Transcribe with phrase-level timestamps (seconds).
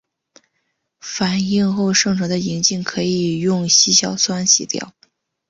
[0.99, 4.93] 反应后生成的银镜可以用稀硝酸洗掉。